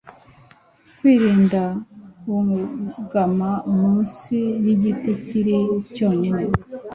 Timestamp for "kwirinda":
0.97-1.63